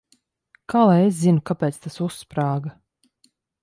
Kā 0.73 0.81
lai 0.91 0.95
es 1.09 1.13
zinu, 1.25 1.45
kāpēc 1.51 1.79
tas 1.87 2.01
uzsprāga? 2.09 2.77